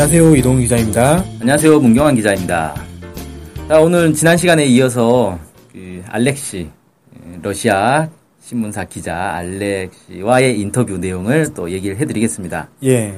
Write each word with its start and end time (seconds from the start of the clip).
안녕하세요. 0.00 0.34
이동 0.34 0.58
기자입니다. 0.58 1.22
안녕하세요. 1.42 1.78
문경환 1.78 2.14
기자입니다. 2.14 2.74
자, 3.68 3.80
오늘 3.80 4.14
지난 4.14 4.34
시간에 4.34 4.64
이어서 4.64 5.38
그 5.70 6.02
알렉시 6.08 6.70
러시아 7.42 8.08
신문사 8.42 8.84
기자 8.84 9.34
알렉시와의 9.34 10.58
인터뷰 10.58 10.96
내용을 10.96 11.52
또 11.52 11.70
얘기를 11.70 11.98
해드리겠습니다. 11.98 12.70
예. 12.84 13.14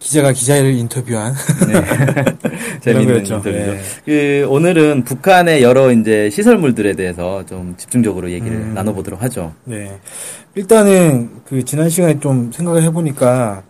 기자가 0.00 0.32
기자를 0.32 0.74
인터뷰한 0.74 1.32
네. 1.66 1.82
재밌는. 2.80 3.24
인터뷰죠. 3.24 3.50
예. 3.50 3.80
그 4.04 4.46
오늘은 4.50 5.04
북한의 5.04 5.62
여러 5.62 5.90
이제 5.90 6.28
시설물들에 6.28 6.92
대해서 6.92 7.42
좀 7.46 7.74
집중적으로 7.78 8.30
얘기를 8.30 8.54
음. 8.54 8.74
나눠보도록 8.74 9.22
하죠. 9.22 9.54
네. 9.64 9.98
일단은 10.54 11.30
그 11.46 11.64
지난 11.64 11.88
시간에 11.88 12.20
좀 12.20 12.52
생각을 12.52 12.82
해보니까 12.82 13.62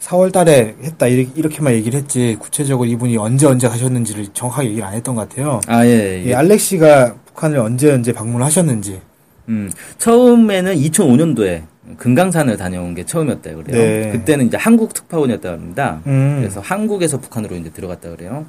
4월 0.00 0.32
달에 0.32 0.76
했다 0.82 1.06
이렇게, 1.06 1.30
이렇게 1.34 1.60
만 1.60 1.72
얘기를 1.74 1.98
했지 1.98 2.36
구체적으로 2.38 2.88
이분이 2.88 3.16
언제 3.16 3.46
언제 3.46 3.68
가셨는지를 3.68 4.28
정확하게 4.32 4.68
얘기를 4.68 4.86
안 4.86 4.94
했던 4.94 5.14
것 5.14 5.28
같아요. 5.28 5.60
아 5.66 5.84
예. 5.84 6.22
예, 6.24 6.34
알렉시가 6.34 7.16
북한을 7.26 7.58
언제 7.58 7.90
언제 7.90 8.12
방문하셨는지. 8.12 9.00
음, 9.48 9.70
처음에는 9.98 10.74
2005년도에 10.74 11.62
금강산을 11.96 12.56
다녀온 12.56 12.94
게 12.94 13.04
처음이었다 13.04 13.54
그래요. 13.54 13.64
네. 13.64 14.10
그때는 14.12 14.46
이제 14.46 14.56
한국 14.56 14.92
특파원이었다 14.92 15.52
합니다. 15.52 16.02
음. 16.06 16.36
그래서 16.38 16.60
한국에서 16.60 17.18
북한으로 17.18 17.56
이제 17.56 17.70
들어갔다 17.70 18.10
그래요. 18.10 18.46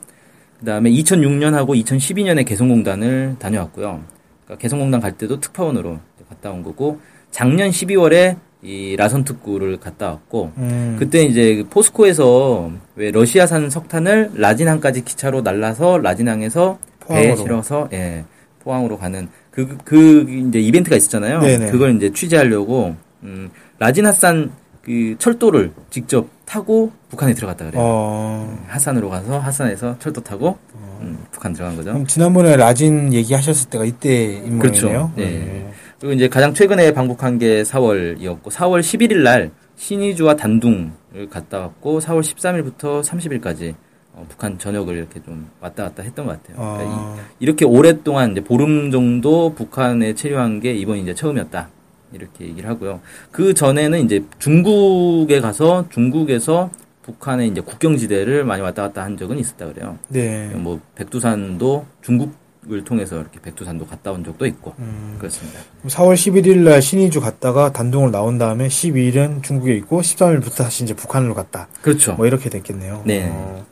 그다음에 0.60 0.90
2006년하고 0.92 1.70
2012년에 1.84 2.46
개성공단을 2.46 3.38
다녀왔고요. 3.40 4.02
그러니까 4.44 4.62
개성공단 4.62 5.00
갈 5.00 5.14
때도 5.14 5.40
특파원으로 5.40 6.00
갔다 6.28 6.52
온 6.52 6.64
거고 6.64 7.00
작년 7.32 7.70
12월에 7.70 8.38
이 8.62 8.96
라선 8.98 9.24
특구를 9.24 9.80
갔다 9.80 10.10
왔고 10.10 10.52
음. 10.58 10.98
그때 11.00 11.24
이제 11.24 11.64
포스코에서 11.70 12.72
왜 12.96 13.10
러시아산 13.10 13.70
석탄을 13.70 14.32
라진항까지 14.36 15.06
기차로 15.06 15.42
날라서 15.42 16.00
라진항에서 16.00 16.78
배에. 17.08 17.36
실어서 17.38 17.88
예 17.94 18.26
포항으로 18.60 18.98
가는 18.98 19.30
그그 19.52 20.48
이제 20.50 20.60
이벤트가 20.60 20.98
있었잖아요. 20.98 21.40
네네. 21.40 21.72
그걸 21.72 21.96
이제 21.96 22.12
취재하려고 22.12 22.96
음 23.24 23.50
라진하산 23.80 24.52
그 24.82 25.16
철도를 25.20 25.72
직접 25.90 26.28
타고 26.46 26.92
북한에 27.10 27.34
들어갔다 27.34 27.66
그래요. 27.66 27.82
어. 27.82 28.66
하산으로 28.68 29.10
가서 29.10 29.40
하산에서 29.40 29.98
철도 30.00 30.22
타고 30.22 30.58
음, 31.02 31.18
북한 31.32 31.54
들어간 31.54 31.76
거죠. 31.78 31.92
그럼 31.92 32.06
지난번에 32.08 32.58
라진 32.58 33.14
얘기하셨을 33.14 33.70
때가 33.70 33.86
이때 33.86 34.34
인물이네요. 34.34 34.60
그렇죠. 34.60 35.12
예. 35.18 35.70
그리고 36.00 36.14
이제 36.14 36.30
가장 36.30 36.54
최근에 36.54 36.94
방북한 36.94 37.38
게 37.38 37.64
4월이었고 37.64 38.44
4월 38.44 38.80
11일 38.80 39.18
날 39.18 39.52
신의주와 39.76 40.36
단둥을 40.36 41.30
갔다 41.30 41.60
왔고 41.60 42.00
4월 42.00 42.22
13일부터 42.22 43.04
30일까지 43.04 43.76
어, 44.14 44.26
북한 44.28 44.58
전역을 44.58 44.96
이렇게 44.96 45.22
좀 45.22 45.50
왔다 45.60 45.84
갔다 45.84 46.04
했던 46.04 46.26
것 46.26 46.42
같아요. 46.42 46.58
그러니까 46.58 46.96
어. 46.98 47.18
이, 47.40 47.46
렇게 47.46 47.66
오랫동안 47.66 48.32
이제 48.32 48.42
보름 48.42 48.92
정도 48.92 49.54
북한에 49.54 50.14
체류한 50.16 50.62
게 50.62 50.74
이번이 50.74 51.02
이제 51.02 51.14
처음이었다. 51.14 51.70
이렇게 52.14 52.46
얘기를 52.46 52.70
하고요. 52.70 53.02
그 53.32 53.54
전에는 53.54 54.04
이제 54.04 54.24
중국에 54.40 55.42
가서 55.42 55.86
중국에서 55.90 56.72
북한의 57.04 57.50
이제 57.50 57.62
국경지대를 57.62 58.46
많이 58.46 58.62
왔다 58.62 58.84
갔다 58.84 59.04
한 59.04 59.18
적은 59.18 59.38
있었다 59.38 59.68
그래요. 59.68 59.98
네. 60.08 60.48
뭐 60.56 60.80
백두산도 60.96 61.86
중국 62.02 62.34
을 62.70 62.84
통해서 62.84 63.16
이렇게 63.16 63.40
백두산도 63.40 63.86
갔다 63.88 64.12
온 64.12 64.22
적도 64.24 64.46
있고 64.46 64.74
음. 64.80 65.16
그렇습니다. 65.18 65.60
4월 65.88 66.14
11일 66.16 66.58
날 66.60 66.82
신의주 66.82 67.22
갔다가 67.22 67.72
단둥을 67.72 68.12
나온 68.12 68.38
다음에 68.38 68.68
12일은 68.68 69.42
중국에 69.44 69.74
있고 69.78 70.02
13일부터 70.02 70.58
다시 70.58 70.84
이제 70.84 70.94
북한으로 70.94 71.34
갔다. 71.36 71.70
그렇죠. 71.82 72.16
뭐 72.16 72.28
이렇게 72.28 72.50
됐겠네요. 72.50 73.04
네. 73.06 73.30
어, 73.32 73.66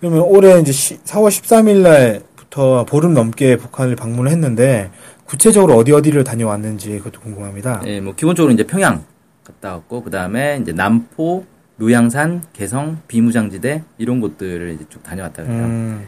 그러면 0.00 0.20
올해 0.22 0.58
이제 0.60 0.72
시- 0.72 0.96
4월 1.04 1.28
13일 1.28 1.82
날부터 1.82 2.86
보름 2.86 3.12
넘게 3.12 3.58
북한을 3.58 3.96
방문을 3.96 4.30
했는데 4.32 4.90
구체적으로 5.26 5.76
어디 5.76 5.92
어디를 5.92 6.24
다녀왔는지 6.24 6.98
그것도 6.98 7.20
궁금합니다. 7.20 7.82
예, 7.84 8.00
뭐 8.00 8.14
기본적으로 8.14 8.52
이제 8.54 8.64
평양 8.66 9.04
갔다 9.44 9.74
왔고 9.74 10.02
그 10.02 10.10
다음에 10.10 10.58
이제 10.62 10.72
남포, 10.72 11.44
묘양산, 11.76 12.42
개성, 12.52 12.98
비무장지대 13.08 13.82
이런 13.98 14.20
곳들을 14.20 14.72
이제 14.74 14.84
쭉 14.88 15.02
다녀왔다 15.02 15.42
그래요. 15.44 15.64
음, 15.64 16.06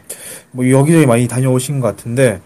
뭐 0.51 0.69
여기저기 0.69 1.05
많이 1.05 1.27
다녀오신 1.27 1.79
것 1.79 1.87
같은데 1.87 2.41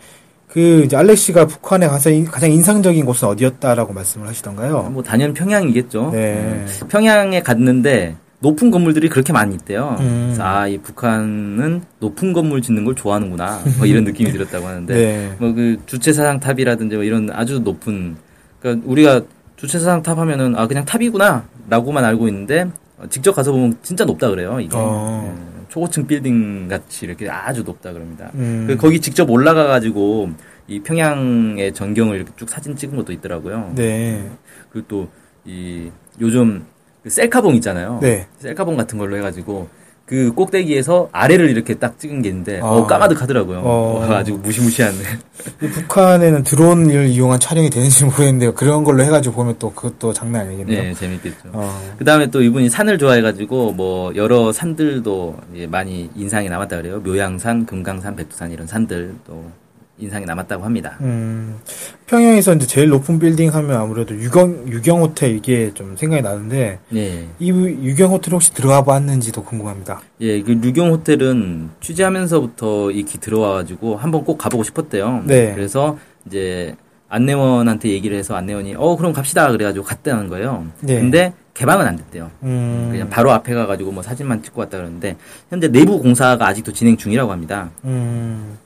그 0.47 0.81
이제 0.85 0.95
알렉시가 0.97 1.45
북한에 1.45 1.87
가서 1.87 2.09
인- 2.09 2.25
가장 2.25 2.51
인상적인 2.51 3.05
곳은 3.05 3.27
어디였다라고 3.27 3.93
말씀을 3.93 4.27
하시던가요? 4.27 4.83
뭐 4.91 5.03
단연 5.03 5.33
평양이겠죠. 5.33 6.09
네. 6.11 6.35
음, 6.39 6.67
평양에 6.89 7.41
갔는데 7.41 8.15
높은 8.39 8.71
건물들이 8.71 9.09
그렇게 9.09 9.31
많이 9.33 9.53
있대요. 9.53 9.97
음. 9.99 10.21
그래서 10.27 10.43
아, 10.43 10.65
이 10.67 10.77
북한은 10.79 11.83
높은 11.99 12.33
건물 12.33 12.61
짓는 12.61 12.85
걸 12.85 12.95
좋아하는구나. 12.95 13.61
뭐 13.77 13.85
이런 13.85 14.05
느낌이 14.05 14.31
들었다고 14.31 14.65
하는데 14.65 14.93
네. 14.93 15.35
뭐그 15.39 15.81
주체사상 15.85 16.39
탑이라든지 16.39 16.95
뭐 16.95 17.03
이런 17.03 17.29
아주 17.31 17.59
높은 17.59 18.15
그러니까 18.61 18.87
우리가 18.89 19.21
주체사상 19.57 20.01
탑 20.03 20.17
하면은 20.17 20.55
아 20.55 20.67
그냥 20.67 20.85
탑이구나라고만 20.85 22.03
알고 22.05 22.27
있는데 22.29 22.61
어, 22.63 22.71
직접 23.09 23.33
가서 23.33 23.51
보면 23.51 23.77
진짜 23.81 24.03
높다 24.05 24.29
그래요. 24.29 24.59
이게 24.59 24.75
어. 24.75 25.33
예, 25.33 25.65
초고층 25.69 26.05
빌딩 26.07 26.67
같이 26.67 27.05
이렇게 27.05 27.29
아주 27.29 27.63
높다 27.63 27.93
그럽니다. 27.93 28.31
음. 28.35 28.65
그 28.67 28.75
거기 28.77 28.99
직접 28.99 29.29
올라가 29.29 29.67
가지고 29.67 30.29
이 30.67 30.79
평양의 30.81 31.73
전경을 31.73 32.15
이렇게 32.17 32.31
쭉 32.35 32.49
사진 32.49 32.75
찍은 32.75 32.95
것도 32.97 33.13
있더라고요. 33.13 33.71
네. 33.75 34.29
그리고 34.71 34.87
또 34.87 35.07
이 35.45 35.89
요즘 36.19 36.65
그 37.01 37.09
셀카봉 37.09 37.55
있잖아요. 37.55 37.99
네. 38.01 38.27
셀카봉 38.39 38.75
같은 38.77 38.97
걸로 38.97 39.17
해가지고 39.17 39.69
그 40.09 40.33
꼭대기에서 40.33 41.09
아래를 41.11 41.51
이렇게 41.51 41.75
딱 41.75 41.99
찍은 41.99 42.23
게 42.23 42.29
있는데 42.29 42.59
어, 42.61 42.81
아. 42.81 42.87
까마득하더라고요. 42.87 43.61
어. 43.63 44.07
아주 44.09 44.39
무시무시한. 44.41 44.91
이 45.61 45.67
북한에는 45.67 46.43
드론을 46.43 47.09
이용한 47.09 47.39
촬영이 47.39 47.69
되는지 47.69 48.05
모르겠는데요. 48.05 48.55
그런 48.55 48.83
걸로 48.83 49.03
해가지고 49.03 49.35
보면 49.35 49.57
또 49.59 49.71
그것도 49.71 50.13
장난 50.13 50.47
아니겠네요. 50.47 50.81
네, 50.81 50.93
재밌겠죠. 50.95 51.49
어. 51.53 51.93
그 51.99 52.05
다음에 52.05 52.25
또 52.31 52.41
이분이 52.41 52.71
산을 52.71 52.97
좋아해가지고 52.97 53.73
뭐 53.73 54.11
여러 54.15 54.51
산들도 54.51 55.37
많이 55.67 56.09
인상이 56.15 56.49
남았다 56.49 56.77
그래요. 56.77 57.01
묘양산, 57.01 57.67
금강산, 57.67 58.15
백두산 58.15 58.51
이런 58.51 58.65
산들도 58.65 59.51
인상이 59.99 60.25
남았다고 60.25 60.63
합니다. 60.63 60.97
음, 61.01 61.57
평양에서 62.07 62.55
이제 62.55 62.65
제일 62.65 62.89
높은 62.89 63.19
빌딩 63.19 63.53
하면 63.53 63.77
아무래도 63.77 64.15
유경, 64.15 64.67
유경 64.67 65.01
호텔 65.01 65.35
이게 65.35 65.73
좀 65.73 65.95
생각이 65.97 66.21
나는데, 66.21 66.79
예. 66.95 67.27
이 67.39 67.49
유경 67.51 68.11
호텔 68.11 68.33
혹시 68.33 68.53
들어가 68.53 68.83
봤는지도 68.83 69.43
궁금합니다. 69.43 70.01
예, 70.21 70.41
그 70.41 70.51
류경 70.51 70.91
호텔은 70.91 71.69
취재하면서부터 71.81 72.91
이기 72.91 73.19
들어와가지고 73.19 73.97
한번 73.97 74.23
꼭 74.23 74.37
가보고 74.37 74.63
싶었대요. 74.63 75.23
네. 75.25 75.53
그래서 75.53 75.97
이제 76.25 76.75
안내원한테 77.09 77.89
얘기를 77.89 78.15
해서 78.17 78.35
안내원이 78.35 78.75
어 78.77 78.95
그럼 78.95 79.13
갑시다 79.13 79.51
그래가지고 79.51 79.83
갔다는 79.85 80.27
거예요. 80.29 80.67
네. 80.81 80.99
근데 80.99 81.33
개방은 81.55 81.85
안 81.85 81.95
됐대요. 81.97 82.31
음, 82.43 82.89
그냥 82.91 83.09
바로 83.09 83.31
앞에 83.31 83.53
가가지고 83.53 83.91
뭐 83.91 84.01
사진만 84.01 84.41
찍고 84.43 84.61
왔다 84.61 84.77
그러는데 84.77 85.17
현재 85.49 85.67
내부 85.67 85.99
공사가 85.99 86.47
아직도 86.47 86.71
진행 86.71 86.95
중이라고 86.95 87.31
합니다. 87.31 87.71
음, 87.83 88.57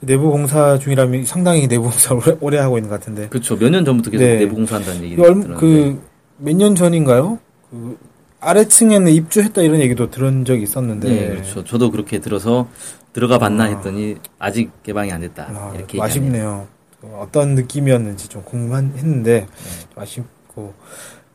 그 0.00 0.06
내부 0.06 0.30
공사 0.30 0.78
중이라면 0.78 1.24
상당히 1.24 1.66
내부 1.68 1.84
공사를 1.84 2.16
오래, 2.22 2.36
오래 2.40 2.58
하고 2.58 2.78
있는 2.78 2.90
것 2.90 2.98
같은데. 3.00 3.28
그렇죠. 3.28 3.56
몇 3.56 3.70
년 3.70 3.84
전부터 3.84 4.10
계속 4.10 4.24
네. 4.24 4.36
내부 4.38 4.54
공사한다는 4.56 5.02
얘기를 5.04 5.22
들었는데. 5.24 5.54
그, 5.60 6.02
몇 6.38 6.54
년 6.56 6.74
전인가요? 6.74 7.38
그, 7.70 7.98
아래층에는 8.40 9.10
입주했다 9.10 9.62
이런 9.62 9.80
얘기도 9.80 10.10
들은 10.10 10.44
적이 10.44 10.62
있었는데. 10.64 11.08
네, 11.08 11.28
그렇죠. 11.30 11.64
저도 11.64 11.90
그렇게 11.90 12.18
들어서 12.20 12.68
들어가 13.12 13.38
봤나 13.38 13.64
아. 13.64 13.66
했더니 13.68 14.16
아직 14.38 14.70
개방이 14.82 15.10
안 15.12 15.20
됐다. 15.22 15.46
아, 15.48 15.72
이렇게. 15.76 16.00
아쉽네요. 16.02 16.66
어, 17.02 17.20
어떤 17.26 17.54
느낌이었는지 17.54 18.28
좀 18.28 18.42
궁금했는데 18.44 19.40
네. 19.40 19.46
좀 19.94 20.02
아쉽고 20.02 20.74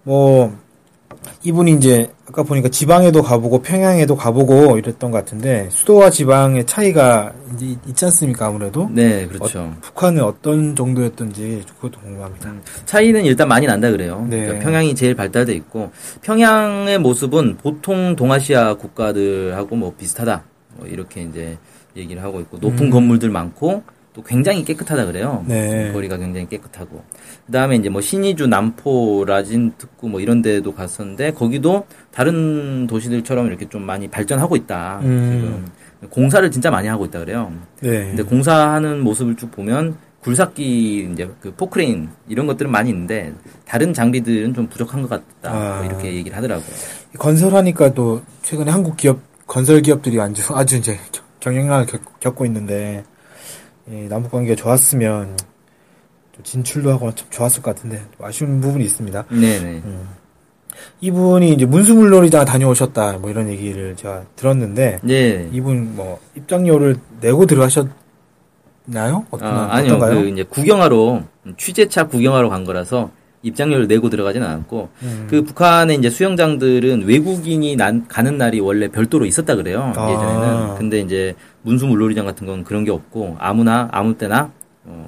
뭐 0.04 0.56
이분이 1.44 1.74
이제 1.74 2.10
아까 2.28 2.44
보니까 2.44 2.70
지방에도 2.70 3.22
가보고 3.22 3.62
평양에도 3.62 4.16
가보고 4.16 4.78
이랬던 4.78 5.12
것 5.12 5.18
같은데 5.18 5.68
수도와 5.72 6.10
지방의 6.10 6.66
차이가 6.66 7.34
이제 7.56 7.76
있지 7.88 8.06
않습니까 8.06 8.48
아무래도 8.48 8.90
네, 8.92 9.26
그렇죠. 9.28 9.74
북한은 9.82 10.24
어떤 10.24 10.76
정도였던지 10.76 11.64
그것도 11.76 12.00
궁금합니다. 12.02 12.54
차이는 12.86 13.26
일단 13.26 13.48
많이 13.48 13.66
난다 13.66 13.90
그래요. 13.90 14.26
네. 14.30 14.42
그러니까 14.42 14.64
평양이 14.64 14.94
제일 14.96 15.16
발달돼 15.16 15.54
있고 15.54 15.92
평양의 16.22 17.00
모습은 17.00 17.58
보통 17.58 18.16
동아시아 18.16 18.76
국가들하고 18.76 19.76
뭐 19.76 19.94
비슷하다. 19.98 20.44
뭐 20.78 20.88
이렇게 20.88 21.22
이제 21.24 21.58
얘기를 21.96 22.24
하고 22.24 22.40
있고 22.42 22.58
높은 22.60 22.90
건물들 22.90 23.30
많고 23.30 23.84
또 24.20 24.24
굉장히 24.24 24.64
깨끗하다 24.66 25.06
그래요. 25.06 25.44
네. 25.48 25.92
거리가 25.94 26.18
굉장히 26.18 26.48
깨끗하고 26.50 27.02
그 27.46 27.52
다음에 27.52 27.78
이제 27.78 27.88
뭐 27.90 28.02
신의주, 28.02 28.48
남포, 28.48 29.24
라진 29.26 29.72
특구 29.78 30.10
뭐 30.10 30.20
이런 30.20 30.42
데도 30.42 30.74
갔었는데 30.74 31.32
거기도 31.32 31.86
다른 32.12 32.86
도시들처럼 32.88 33.48
이렇게 33.48 33.68
좀 33.70 33.84
많이 33.84 34.08
발전하고 34.10 34.56
있다. 34.58 35.00
음. 35.04 35.66
지금 36.02 36.10
공사를 36.10 36.50
진짜 36.52 36.70
많이 36.70 36.88
하고 36.88 37.06
있다 37.06 37.20
그래요. 37.20 37.52
네. 37.82 38.08
근데 38.08 38.24
공사하는 38.24 39.00
모습을 39.02 39.36
쭉 39.38 39.52
보면 39.52 39.96
굴삭기 40.22 41.12
이제 41.14 41.30
그 41.40 41.54
포크레인 41.56 42.10
이런 42.28 42.46
것들은 42.46 42.70
많이 42.70 42.90
있는데 42.90 43.34
다른 43.66 43.94
장비들은 43.94 44.54
좀 44.54 44.68
부족한 44.68 45.02
것 45.02 45.10
같다 45.10 45.24
아. 45.44 45.78
뭐 45.78 45.86
이렇게 45.86 46.14
얘기를 46.14 46.36
하더라고요. 46.36 46.68
건설하니까 47.18 47.94
또 47.94 48.22
최근에 48.44 48.70
한국 48.70 48.98
기업 48.98 49.20
건설 49.48 49.82
기업들이 49.82 50.20
아주 50.20 50.54
아주 50.54 50.76
이제 50.78 50.98
겨- 51.12 51.24
경영난을 51.40 51.86
겪, 51.86 52.20
겪고 52.20 52.46
있는데 52.46 53.04
이 53.06 53.19
남북 53.90 54.32
관계가 54.32 54.56
좋았으면 54.56 55.38
좀 56.34 56.44
진출도 56.44 56.92
하고 56.92 57.14
참 57.16 57.28
좋았을 57.30 57.62
것 57.62 57.76
같은데 57.76 58.02
좀 58.18 58.26
아쉬운 58.26 58.62
부분이 58.62 58.84
있습니다. 58.86 59.26
네네. 59.30 59.82
이분이 61.02 61.54
이제 61.54 61.66
문수물놀이장 61.66 62.46
다녀오셨다 62.46 63.18
뭐 63.18 63.30
이런 63.30 63.50
얘기를 63.50 63.96
제가 63.96 64.24
들었는데 64.36 65.00
네. 65.04 65.50
이분 65.52 65.96
뭐 65.96 66.20
입장료를 66.36 66.98
내고 67.20 67.46
들어가셨나요? 67.46 69.26
어떤 69.30 69.48
아, 69.48 69.68
아니요. 69.72 69.96
어떤가요? 69.96 70.22
그 70.22 70.30
이제 70.30 70.44
구경하러 70.44 71.24
취재차 71.58 72.08
구경하러 72.08 72.50
간 72.50 72.64
거라서 72.64 73.12
입장료를 73.42 73.88
내고 73.88 74.10
들어가진 74.10 74.44
않았고 74.44 74.90
음. 75.04 75.28
그 75.30 75.44
북한의 75.44 75.98
이제 75.98 76.10
수영장들은 76.10 77.04
외국인이 77.06 77.76
난, 77.76 78.08
가는 78.08 78.38
날이 78.38 78.60
원래 78.60 78.88
별도로 78.90 79.26
있었다 79.26 79.56
그래요 79.56 79.94
아. 79.96 80.12
예전에는 80.12 80.76
근데 80.76 81.00
이제 81.00 81.36
문수 81.62 81.86
물놀이장 81.88 82.26
같은 82.26 82.46
건 82.46 82.64
그런 82.64 82.84
게 82.84 82.92
없고 82.92 83.38
아무나 83.40 83.88
아무 83.92 84.18
때나 84.18 84.52
어, 84.86 85.08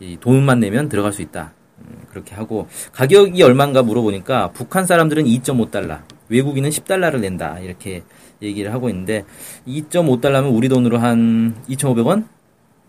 이 0.00 0.16
돈만 0.20 0.60
내면 0.60 0.88
들어갈 0.88 1.12
수 1.12 1.20
있다 1.22 1.52
음, 1.80 1.98
그렇게 2.10 2.34
하고 2.34 2.68
가격이 2.92 3.42
얼마인가 3.42 3.82
물어보니까 3.82 4.50
북한 4.52 4.86
사람들은 4.86 5.24
2.5달러 5.24 5.98
외국인은 6.30 6.70
10달러를 6.70 7.20
낸다 7.20 7.58
이렇게 7.60 8.02
얘기를 8.40 8.72
하고 8.72 8.88
있는데 8.88 9.24
2.5달러면 9.66 10.54
우리 10.56 10.68
돈으로 10.68 10.98
한 10.98 11.54
2,500원 11.68 12.24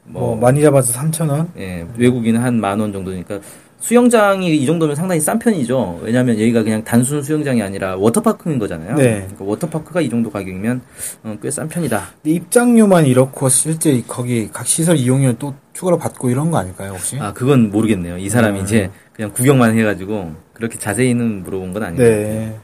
뭐 0.06 0.36
많이 0.36 0.62
잡아서 0.62 1.00
3천 1.00 1.30
원. 1.30 1.50
예, 1.58 1.86
외국인은 1.98 2.42
한 2.42 2.56
만 2.56 2.80
원 2.80 2.92
정도니까 2.92 3.40
수영장이 3.80 4.58
이 4.58 4.66
정도면 4.66 4.96
상당히 4.96 5.22
싼 5.22 5.40
편이죠. 5.40 6.02
왜냐하면 6.04 6.36
여기가 6.40 6.64
그냥 6.64 6.84
단순 6.84 7.24
수영장이 7.24 7.62
아니라 7.62 7.96
워터파크인 7.96 8.60
거잖아요. 8.60 8.96
네. 8.96 9.22
그러니까 9.22 9.46
워터파크가 9.46 10.02
이 10.02 10.10
정도 10.10 10.30
가격이면 10.30 10.82
어, 11.24 11.38
꽤싼 11.42 11.70
편이다. 11.70 12.10
입장료만 12.26 13.06
이렇고 13.06 13.48
실제 13.50 14.04
거기 14.08 14.50
각 14.52 14.68
시설 14.68 14.98
이용료 14.98 15.38
또 15.40 15.56
추가로 15.74 15.98
받고 15.98 16.30
이런 16.30 16.52
거 16.52 16.58
아닐까요 16.58 16.92
혹시? 16.92 17.18
아, 17.20 17.34
그건 17.34 17.72
모르겠네요. 17.72 18.18
이 18.18 18.28
사람이 18.28 18.60
음. 18.60 18.64
이제 18.64 18.92
그냥 19.14 19.32
구경만 19.32 19.78
해가지고 19.78 20.34
그렇게 20.54 20.78
자세히는 20.78 21.44
물어본 21.44 21.74
건 21.74 21.84
아니고. 21.84 22.04
네. 22.04 22.60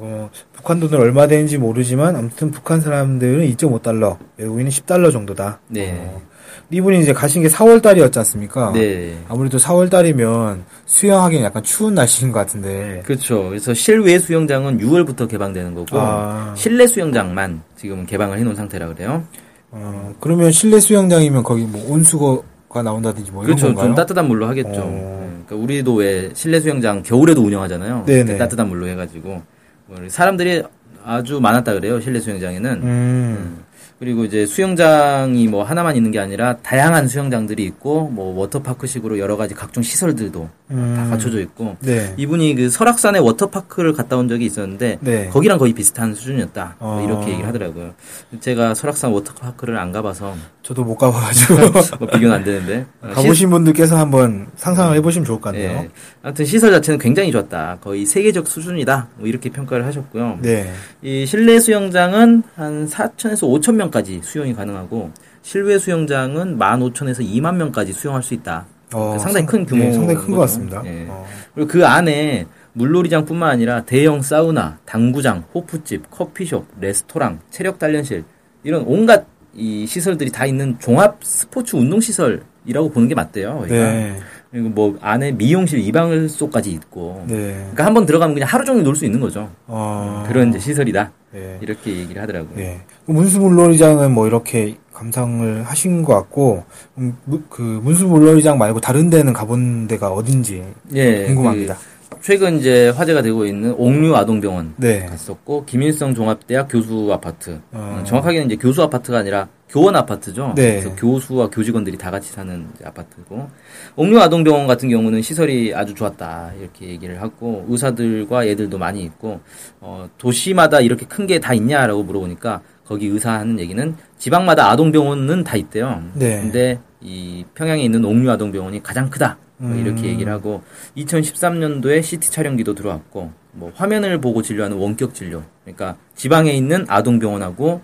어, 0.00 0.30
북한 0.52 0.78
돈을 0.78 1.00
얼마 1.00 1.26
되는지 1.26 1.58
모르지만 1.58 2.14
아무튼 2.14 2.52
북한 2.52 2.80
사람들은 2.80 3.44
2.5달러, 3.56 4.16
외국인은 4.36 4.70
10달러 4.70 5.10
정도다. 5.10 5.58
네. 5.66 5.96
어, 5.98 6.22
이분이 6.70 7.00
이제 7.00 7.12
가신 7.12 7.42
게 7.42 7.48
4월 7.48 7.80
달이었지 7.82 8.18
않습니까? 8.18 8.72
네. 8.72 9.16
아무래도 9.28 9.58
4월 9.58 9.90
달이면 9.90 10.64
수영하기엔 10.86 11.44
약간 11.44 11.62
추운 11.62 11.94
날씨인 11.94 12.32
것 12.32 12.38
같은데. 12.40 13.02
그렇죠. 13.04 13.48
그래서 13.48 13.72
실외 13.74 14.18
수영장은 14.18 14.78
6월부터 14.78 15.28
개방되는 15.28 15.74
거고 15.74 15.98
아. 15.98 16.54
실내 16.56 16.86
수영장만 16.86 17.62
지금 17.76 18.04
개방을 18.06 18.38
해놓은 18.38 18.54
상태라 18.54 18.88
그래요. 18.88 19.24
어, 19.70 20.14
그러면 20.20 20.50
실내 20.50 20.80
수영장이면 20.80 21.42
거기 21.42 21.62
뭐 21.64 21.84
온수거가 21.92 22.82
나온다든지 22.82 23.30
뭐 23.32 23.44
이런 23.44 23.56
그렇죠. 23.56 23.66
건가요? 23.74 23.86
좀 23.88 23.94
따뜻한 23.94 24.26
물로 24.28 24.46
하겠죠. 24.46 24.80
어. 24.80 24.84
네, 24.84 25.44
그러니까 25.46 25.56
우리도 25.56 25.94
왜 25.94 26.30
실내 26.34 26.60
수영장 26.60 27.02
겨울에도 27.02 27.42
운영하잖아요. 27.42 28.04
네네. 28.06 28.22
그때 28.24 28.38
따뜻한 28.38 28.68
물로 28.68 28.86
해가지고 28.88 29.42
뭐 29.86 29.98
사람들이 30.08 30.62
아주 31.04 31.40
많았다 31.40 31.72
그래요. 31.74 32.00
실내 32.00 32.20
수영장에는. 32.20 32.70
음. 32.82 33.64
그리고 33.98 34.24
이제 34.24 34.46
수영장이 34.46 35.48
뭐 35.48 35.64
하나만 35.64 35.96
있는 35.96 36.12
게 36.12 36.20
아니라 36.20 36.56
다양한 36.58 37.08
수영장들이 37.08 37.64
있고 37.64 38.08
뭐 38.08 38.38
워터파크식으로 38.38 39.18
여러 39.18 39.36
가지 39.36 39.54
각종 39.54 39.82
시설들도 39.82 40.48
음. 40.70 40.94
다 40.96 41.08
갖춰져 41.08 41.40
있고 41.40 41.76
네. 41.80 42.14
이분이 42.16 42.54
그 42.54 42.70
설악산에 42.70 43.18
워터파크를 43.18 43.94
갔다 43.94 44.16
온 44.16 44.28
적이 44.28 44.46
있었는데 44.46 44.98
네. 45.00 45.28
거기랑 45.28 45.58
거의 45.58 45.72
비슷한 45.72 46.14
수준이었다. 46.14 46.76
뭐 46.78 47.00
어. 47.00 47.04
이렇게 47.04 47.30
얘기를 47.30 47.48
하더라고요. 47.48 47.94
제가 48.38 48.74
설악산 48.74 49.10
워터파크를 49.10 49.76
안 49.76 49.90
가봐서 49.90 50.36
저도 50.62 50.84
못 50.84 50.96
가봐가지고. 50.96 51.54
뭐 51.98 52.08
비교는 52.08 52.36
안 52.36 52.44
되는데 52.44 52.86
어, 53.02 53.08
가보신 53.14 53.50
분들께서 53.50 53.98
한번 53.98 54.46
상상을 54.54 54.94
해보시면 54.96 55.26
좋을 55.26 55.40
것 55.40 55.50
같네요. 55.50 55.70
예. 55.70 55.88
아무튼 56.22 56.44
시설 56.44 56.70
자체는 56.70 56.98
굉장히 56.98 57.32
좋았다. 57.32 57.78
거의 57.80 58.06
세계적 58.06 58.46
수준이다. 58.46 59.08
뭐 59.16 59.26
이렇게 59.26 59.50
평가를 59.50 59.84
하셨고요. 59.86 60.38
네. 60.42 60.70
이 61.02 61.26
실내 61.26 61.58
수영장은 61.58 62.44
한 62.54 62.86
4천에서 62.86 63.48
5천 63.48 63.74
명 63.74 63.87
까지 63.90 64.20
수영이 64.22 64.54
가능하고 64.54 65.10
실외 65.42 65.78
수영장은 65.78 66.58
15,000에서 66.58 67.20
2만 67.20 67.56
명까지 67.56 67.92
수영할 67.92 68.22
수 68.22 68.34
있다. 68.34 68.66
어, 68.92 68.98
그러니까 68.98 69.18
상당히 69.18 69.46
상- 69.46 69.46
큰 69.46 69.66
규모. 69.66 69.84
네, 69.84 69.92
상당히 69.92 70.18
큰 70.20 70.34
것 70.34 70.40
같습니다. 70.40 70.82
예. 70.86 71.06
어. 71.08 71.26
그리고 71.54 71.68
그 71.68 71.86
안에 71.86 72.46
물놀이장뿐만 72.72 73.50
아니라 73.50 73.82
대형 73.84 74.22
사우나, 74.22 74.78
당구장, 74.84 75.44
호프집, 75.54 76.10
커피숍, 76.10 76.66
레스토랑, 76.80 77.40
체력 77.50 77.78
단련실 77.78 78.24
이런 78.62 78.84
온갖 78.86 79.26
이 79.54 79.86
시설들이 79.86 80.30
다 80.30 80.46
있는 80.46 80.78
종합 80.78 81.18
스포츠 81.22 81.74
운동 81.76 82.00
시설이라고 82.00 82.90
보는 82.92 83.08
게 83.08 83.14
맞대요. 83.14 83.64
네. 83.68 84.16
그리고 84.50 84.68
뭐 84.70 84.96
안에 85.02 85.32
미용실, 85.32 85.78
이방을소까지 85.80 86.70
있고. 86.72 87.22
네. 87.28 87.52
그러니까 87.54 87.84
한 87.84 87.94
번 87.94 88.06
들어가면 88.06 88.34
그냥 88.34 88.48
하루 88.48 88.64
종일 88.64 88.82
놀 88.82 88.94
수 88.96 89.04
있는 89.04 89.20
거죠. 89.20 89.50
어. 89.66 90.24
그런 90.26 90.48
이제 90.48 90.58
시설이다. 90.58 91.10
네. 91.32 91.58
이렇게 91.60 91.94
얘기를 91.96 92.22
하더라고요. 92.22 92.56
네. 92.56 92.80
문수물놀이장은 93.06 94.12
뭐 94.12 94.26
이렇게 94.26 94.76
감상을 94.94 95.62
하신 95.64 96.02
것 96.02 96.14
같고, 96.14 96.64
음, 96.96 97.16
무- 97.26 97.42
그 97.50 97.60
문수물놀이장 97.62 98.56
말고 98.58 98.80
다른 98.80 99.10
데는 99.10 99.32
가본 99.34 99.86
데가 99.86 100.08
어딘지 100.10 100.64
예, 100.94 101.26
궁금합니다. 101.26 101.74
그 101.74 101.80
최근 102.20 102.58
이제 102.58 102.88
화제가 102.90 103.22
되고 103.22 103.44
있는 103.46 103.72
옥류 103.72 104.14
아동병원 104.16 104.74
네. 104.76 105.06
갔었고 105.06 105.64
김일성 105.64 106.14
종합대학 106.14 106.68
교수 106.70 107.10
아파트. 107.12 107.60
어. 107.72 107.96
음, 108.00 108.04
정확하게는 108.04 108.46
이제 108.46 108.56
교수 108.56 108.82
아파트가 108.82 109.18
아니라 109.18 109.48
교원 109.68 109.96
아파트죠. 109.96 110.52
네. 110.56 110.80
그래서 110.80 110.94
교수와 110.96 111.50
교직원들이 111.50 111.98
다 111.98 112.10
같이 112.10 112.32
사는 112.32 112.66
아파트고 112.84 113.48
옥류 113.96 114.18
아동병원 114.20 114.66
같은 114.66 114.88
경우는 114.88 115.20
시설이 115.22 115.74
아주 115.74 115.94
좋았다 115.94 116.52
이렇게 116.58 116.88
얘기를 116.88 117.20
하고 117.20 117.66
의사들과 117.68 118.46
애들도 118.46 118.78
많이 118.78 119.02
있고 119.04 119.40
어, 119.80 120.08
도시마다 120.18 120.80
이렇게 120.80 121.04
큰 121.06 121.26
게 121.26 121.38
다 121.38 121.52
있냐라고 121.52 122.02
물어보니까 122.02 122.62
거기 122.86 123.06
의사 123.08 123.32
하는 123.32 123.58
얘기는 123.60 123.94
지방마다 124.16 124.70
아동병원은 124.70 125.44
다 125.44 125.56
있대요. 125.56 126.02
네. 126.14 126.40
근데 126.40 126.80
이 127.02 127.44
평양에 127.54 127.82
있는 127.82 128.02
옥류 128.04 128.30
아동병원이 128.30 128.82
가장 128.82 129.10
크다. 129.10 129.36
뭐 129.58 129.76
이렇게 129.76 130.02
음. 130.02 130.06
얘기를 130.06 130.32
하고 130.32 130.62
2013년도에 130.96 132.02
CT 132.02 132.30
촬영기도 132.30 132.74
들어왔고 132.74 133.32
뭐 133.52 133.72
화면을 133.74 134.20
보고 134.20 134.42
진료하는 134.42 134.76
원격 134.76 135.14
진료. 135.14 135.42
그러니까 135.64 135.96
지방에 136.14 136.52
있는 136.52 136.86
아동 136.88 137.18
병원하고 137.18 137.80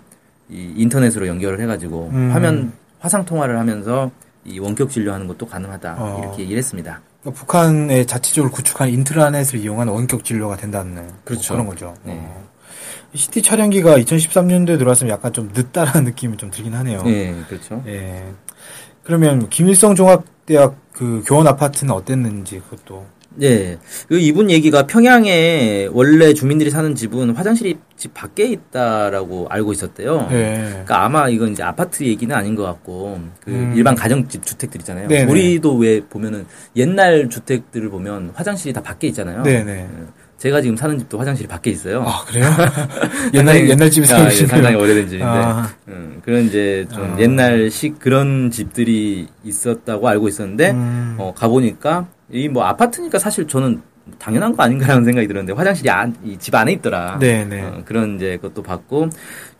이 0.49 0.73
인터넷으로 0.77 1.27
연결을 1.27 1.59
해가지고 1.61 2.09
음. 2.13 2.31
화면 2.31 2.73
화상 2.99 3.25
통화를 3.25 3.59
하면서 3.59 4.09
이 4.45 4.59
원격 4.59 4.89
진료하는 4.89 5.27
것도 5.27 5.47
가능하다 5.47 5.95
어. 5.99 6.21
이렇게 6.23 6.43
얘기를 6.43 6.57
했습니다. 6.59 7.01
그러니까 7.21 7.41
북한의 7.41 8.05
자체적으로 8.05 8.51
구축한 8.51 8.89
인트라넷을 8.89 9.59
이용한 9.59 9.87
원격 9.87 10.23
진료가 10.23 10.57
된다는 10.57 10.95
뭐 10.95 11.07
그렇죠. 11.23 11.53
그런 11.53 11.65
거죠. 11.67 11.93
네. 12.03 12.13
어. 12.15 12.45
CT 13.15 13.41
촬영기가 13.41 13.97
2013년도에 13.99 14.77
들어왔으면 14.77 15.11
약간 15.11 15.33
좀 15.33 15.49
늦다라는 15.53 16.03
느낌이 16.11 16.37
좀 16.37 16.51
들긴 16.51 16.73
하네요. 16.75 17.01
네, 17.03 17.35
그렇죠. 17.47 17.81
예. 17.87 18.25
그러면 19.03 19.49
김일성 19.49 19.95
종합대학 19.95 20.75
그 20.95 21.23
교원 21.25 21.47
아파트는 21.47 21.93
어땠는지 21.93 22.61
그것도 22.61 23.05
네, 23.37 23.77
그 24.07 24.17
이분 24.17 24.49
얘기가 24.49 24.87
평양에 24.87 25.89
원래 25.91 26.33
주민들이 26.33 26.69
사는 26.69 26.95
집은 26.95 27.31
화장실이 27.31 27.77
집 27.97 28.13
밖에 28.13 28.45
있다라고 28.45 29.47
알고 29.49 29.73
있었대요. 29.73 30.29
예. 30.31 30.67
그러니까 30.69 31.03
아마 31.03 31.27
이건 31.27 31.51
이제 31.51 31.61
아파트 31.61 32.03
얘기는 32.03 32.33
아닌 32.33 32.55
것 32.55 32.63
같고 32.63 33.19
그 33.41 33.51
음. 33.51 33.73
일반 33.75 33.95
가정집 33.95 34.45
주택들 34.45 34.81
있잖아요. 34.81 35.09
네네. 35.09 35.29
우리도 35.29 35.75
왜 35.75 36.01
보면은 36.01 36.45
옛날 36.77 37.29
주택들을 37.29 37.89
보면 37.89 38.31
화장실이 38.33 38.73
다 38.73 38.81
밖에 38.81 39.07
있잖아요. 39.07 39.43
네네. 39.43 39.71
예. 39.71 39.87
제가 40.45 40.61
지금 40.61 40.77
사는 40.77 40.95
집도 40.99 41.17
화장실이 41.17 41.47
밖에 41.47 41.71
있어요. 41.71 42.03
아, 42.05 42.23
그래요? 42.25 42.45
옛날, 43.33 43.67
옛날 43.67 43.89
집에 43.89 44.05
아, 44.05 44.09
예, 44.11 44.13
살으시네요. 44.19 44.47
상당히 44.47 44.75
오래된 44.75 45.05
집인데. 45.09 45.25
아. 45.25 45.67
음, 45.87 46.21
그런 46.23 46.43
이제 46.45 46.85
좀 46.93 47.15
아. 47.15 47.19
옛날식 47.19 47.97
그런 47.97 48.51
집들이 48.51 49.27
있었다고 49.43 50.07
알고 50.07 50.27
있었는데, 50.27 50.69
음. 50.69 51.15
어, 51.17 51.33
가보니까, 51.35 52.05
이 52.31 52.47
뭐 52.47 52.63
아파트니까 52.65 53.17
사실 53.17 53.47
저는 53.47 53.81
당연한 54.19 54.55
거 54.55 54.63
아닌가라는 54.63 55.03
생각이 55.05 55.27
들었는데, 55.27 55.53
화장실이 55.53 55.89
안, 55.89 56.15
이집 56.23 56.53
안에 56.55 56.73
있더라. 56.73 57.17
네, 57.19 57.43
네. 57.45 57.61
어, 57.63 57.81
그런 57.85 58.15
이제 58.15 58.37
것도 58.41 58.61
봤고, 58.63 59.09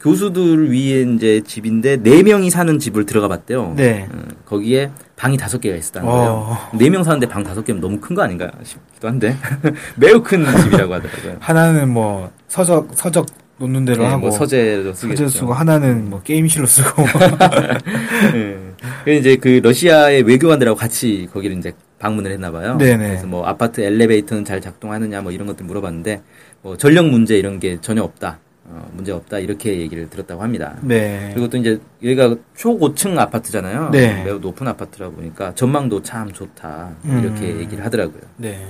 교수들 0.02 0.72
위에 0.72 1.02
이제 1.16 1.42
집인데, 1.46 1.98
네 1.98 2.22
명이 2.24 2.50
사는 2.50 2.78
집을 2.78 3.06
들어가 3.06 3.28
봤대요. 3.28 3.74
네. 3.76 4.08
어, 4.12 4.22
거기에 4.46 4.92
방이 5.16 5.38
다섯 5.38 5.60
개가 5.60 5.76
있었다는 5.76 6.08
거예요. 6.08 6.30
어. 6.30 6.70
네명 6.78 7.04
사는데 7.04 7.28
방 7.28 7.44
다섯 7.44 7.64
개면 7.64 7.82
너무 7.82 8.00
큰 8.00 8.16
거 8.16 8.22
아닌가 8.22 8.52
싶기도 8.64 9.08
한데, 9.08 9.36
매우 9.98 10.22
큰 10.22 10.46
집이라고 10.46 10.94
하더라고요. 10.94 11.38
하나는 11.40 11.90
뭐, 11.90 12.32
서적, 12.48 12.90
서적 12.94 13.26
놓는 13.58 13.86
대로 13.86 14.04
네, 14.04 14.10
하고. 14.10 14.28
뭐 14.28 14.32
서재로 14.32 14.94
쓰겠죠. 14.94 15.24
서재 15.30 15.38
쓰고, 15.40 15.54
하나는 15.54 16.10
뭐, 16.10 16.22
게임실로 16.22 16.66
쓰고. 16.68 17.04
예. 18.36 18.58
그래서 19.04 19.20
이제 19.20 19.36
그 19.38 19.60
러시아의 19.64 20.24
외교관들하고 20.24 20.78
같이 20.78 21.28
거기를 21.34 21.58
이제 21.58 21.72
방문을 22.00 22.32
했나 22.32 22.52
봐요. 22.52 22.78
네네. 22.78 23.08
그래서 23.08 23.28
뭐 23.28 23.46
아파트 23.46 23.82
엘리베이터는 23.82 24.44
잘 24.46 24.60
작동하느냐 24.62 25.22
뭐 25.22 25.32
이런 25.32 25.48
것들 25.48 25.66
물어봤는데 25.66 26.22
뭐 26.62 26.78
전력 26.78 27.08
문제 27.08 27.38
이런 27.38 27.60
게 27.60 27.80
전혀 27.82 28.04
없다. 28.04 28.40
어, 28.68 28.90
문제 28.94 29.12
없다. 29.12 29.38
이렇게 29.38 29.80
얘기를 29.80 30.10
들었다고 30.10 30.42
합니다. 30.42 30.76
네. 30.82 31.30
그리고 31.34 31.48
또 31.48 31.58
이제 31.58 31.80
여기가 32.04 32.36
초고층 32.56 33.18
아파트잖아요. 33.20 33.90
네. 33.92 34.24
매우 34.24 34.40
높은 34.40 34.68
아파트라 34.68 35.10
보니까 35.10 35.54
전망도 35.54 36.02
참 36.02 36.32
좋다. 36.32 36.90
음. 37.06 37.20
이렇게 37.24 37.58
얘기를 37.60 37.86
하더라고요. 37.86 38.22
네. 38.38 38.68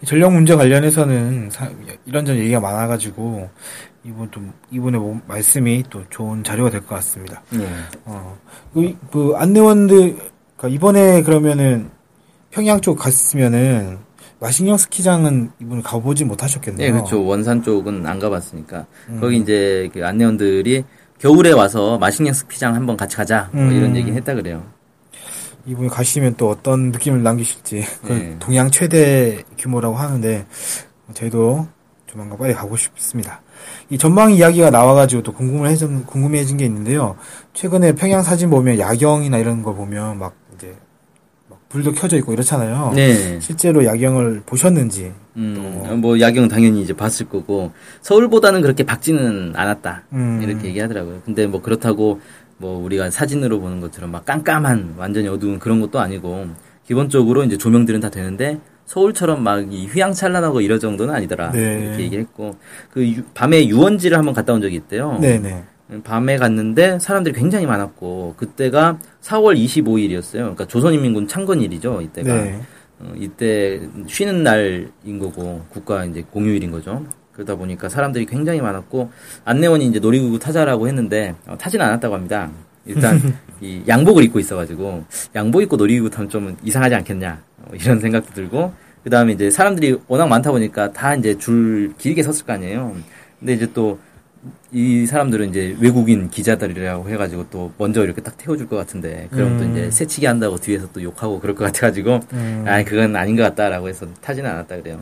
이 0.00 0.06
전력 0.06 0.32
문제 0.32 0.54
관련해서는 0.54 1.50
사- 1.50 1.68
이런저런 2.06 2.38
얘기가 2.42 2.60
많아가지고, 2.60 3.50
이번 4.04 4.30
좀, 4.30 4.52
이번에 4.70 4.98
뭐- 4.98 5.20
말씀이 5.26 5.82
또 5.90 6.04
좋은 6.10 6.44
자료가 6.44 6.70
될 6.70 6.80
것 6.82 6.94
같습니다. 6.94 7.42
네. 7.50 7.66
어, 8.04 8.38
그, 8.72 8.94
그 9.10 9.32
안내원들, 9.36 10.14
그러니까 10.56 10.68
이번에 10.68 11.22
그러면은 11.22 11.90
평양 12.54 12.80
쪽 12.80 12.96
갔으면은 12.96 13.98
마신령 14.38 14.76
스키장은 14.76 15.50
이번에 15.60 15.82
가보지 15.82 16.24
못하셨겠네요. 16.24 16.86
네, 16.86 16.92
그렇죠. 16.92 17.24
원산 17.24 17.64
쪽은 17.64 18.06
안 18.06 18.20
가봤으니까 18.20 18.86
음. 19.08 19.20
거기 19.20 19.38
이제 19.38 19.90
그 19.92 20.06
안내원들이 20.06 20.84
겨울에 21.18 21.50
와서 21.50 21.98
마식령 21.98 22.32
스키장 22.32 22.76
한번 22.76 22.96
같이 22.96 23.16
가자 23.16 23.50
뭐 23.52 23.64
음. 23.64 23.72
이런 23.72 23.96
얘기 23.96 24.12
했다 24.12 24.34
그래요. 24.34 24.64
이번에 25.66 25.88
가시면 25.88 26.36
또 26.36 26.48
어떤 26.48 26.92
느낌을 26.92 27.24
남기실지 27.24 27.84
그 28.02 28.12
네. 28.12 28.36
동양 28.38 28.70
최대 28.70 29.42
규모라고 29.58 29.96
하는데 29.96 30.46
저희도 31.12 31.66
조만간 32.06 32.38
빨리 32.38 32.54
가고 32.54 32.76
싶습니다. 32.76 33.42
이 33.90 33.98
전망 33.98 34.32
이야기가 34.32 34.70
나와가지고 34.70 35.24
또 35.24 35.32
궁금해진 35.32 36.06
궁금해진 36.06 36.58
게 36.58 36.66
있는데요. 36.66 37.16
최근에 37.52 37.94
평양 37.96 38.22
사진 38.22 38.48
보면 38.48 38.78
야경이나 38.78 39.38
이런 39.38 39.64
거 39.64 39.74
보면 39.74 40.18
막 40.18 40.34
이제 40.54 40.68
막 40.68 40.78
불도 41.74 41.90
켜져 41.92 42.16
있고 42.18 42.32
이렇잖아요. 42.32 42.92
네. 42.94 43.40
실제로 43.40 43.84
야경을 43.84 44.42
보셨는지. 44.46 45.10
음, 45.36 45.98
뭐 46.00 46.20
야경 46.20 46.46
당연히 46.46 46.80
이제 46.82 46.92
봤을 46.92 47.28
거고 47.28 47.72
서울보다는 48.00 48.62
그렇게 48.62 48.84
밝지는 48.84 49.54
않았다 49.56 50.04
음. 50.12 50.38
이렇게 50.40 50.68
얘기하더라고요. 50.68 51.22
근데 51.24 51.48
뭐 51.48 51.60
그렇다고 51.60 52.20
뭐 52.58 52.78
우리가 52.84 53.10
사진으로 53.10 53.58
보는 53.58 53.80
것처럼 53.80 54.12
막 54.12 54.24
깜깜한 54.24 54.94
완전히 54.98 55.26
어두운 55.26 55.58
그런 55.58 55.80
것도 55.80 55.98
아니고 55.98 56.46
기본적으로 56.86 57.42
이제 57.42 57.56
조명들은 57.58 57.98
다 57.98 58.08
되는데 58.08 58.60
서울처럼 58.86 59.42
막 59.42 59.64
이 59.72 59.86
휘황찬란하고 59.88 60.60
이럴 60.60 60.78
정도는 60.78 61.12
아니더라 61.12 61.50
네. 61.50 61.86
이렇게 61.86 62.04
얘기했고 62.04 62.54
그 62.92 63.04
유- 63.04 63.24
밤에 63.34 63.66
유원지를 63.66 64.16
한번 64.16 64.32
갔다 64.32 64.52
온 64.52 64.60
적이 64.60 64.76
있대요. 64.76 65.18
네네. 65.20 65.64
밤에 66.02 66.36
갔는데 66.36 66.98
사람들이 66.98 67.34
굉장히 67.34 67.66
많았고 67.66 68.34
그때가 68.36 68.98
4월 69.22 69.56
25일이었어요. 69.56 70.32
그러니까 70.32 70.66
조선인민군 70.66 71.28
창건일이죠. 71.28 72.00
이때가 72.00 72.34
네. 72.34 72.60
어, 73.00 73.12
이때 73.16 73.80
쉬는 74.06 74.42
날인 74.42 75.18
거고 75.18 75.64
국가 75.68 76.04
이제 76.04 76.24
공휴일인 76.30 76.70
거죠. 76.70 77.04
그러다 77.32 77.56
보니까 77.56 77.88
사람들이 77.88 78.26
굉장히 78.26 78.60
많았고 78.60 79.10
안내원이 79.44 79.86
이제 79.86 79.98
놀이기구 79.98 80.38
타자라고 80.38 80.88
했는데 80.88 81.34
어, 81.46 81.56
타지는 81.58 81.84
않았다고 81.84 82.14
합니다. 82.14 82.50
일단 82.86 83.20
이 83.60 83.82
양복을 83.86 84.24
입고 84.24 84.38
있어가지고 84.38 85.04
양복 85.34 85.62
입고 85.62 85.76
놀이기구 85.76 86.10
타면 86.10 86.28
좀 86.28 86.56
이상하지 86.62 86.94
않겠냐 86.94 87.42
어, 87.62 87.72
이런 87.74 88.00
생각도 88.00 88.32
들고 88.34 88.72
그 89.02 89.10
다음에 89.10 89.32
이제 89.32 89.50
사람들이 89.50 89.98
워낙 90.08 90.26
많다 90.26 90.50
보니까 90.50 90.92
다 90.92 91.14
이제 91.14 91.36
줄 91.36 91.92
길게 91.98 92.22
섰을 92.22 92.46
거 92.46 92.54
아니에요. 92.54 92.96
근데 93.38 93.52
이제 93.52 93.70
또 93.74 93.98
이 94.72 95.06
사람들은 95.06 95.50
이제 95.50 95.76
외국인 95.80 96.28
기자들이라고 96.30 97.08
해가지고 97.08 97.46
또 97.50 97.72
먼저 97.78 98.04
이렇게 98.04 98.20
딱 98.20 98.36
태워줄 98.36 98.68
것 98.68 98.76
같은데 98.76 99.28
그럼 99.30 99.58
또 99.58 99.64
음. 99.64 99.72
이제 99.72 99.90
새치기 99.90 100.26
한다고 100.26 100.56
뒤에서 100.56 100.88
또 100.92 101.02
욕하고 101.02 101.40
그럴 101.40 101.54
것 101.54 101.64
같아가지고 101.64 102.20
음. 102.32 102.64
아 102.66 102.82
그건 102.82 103.14
아닌 103.16 103.36
것 103.36 103.42
같다라고 103.42 103.88
해서 103.88 104.06
타지는 104.20 104.50
않았다 104.50 104.76
그래요. 104.76 105.00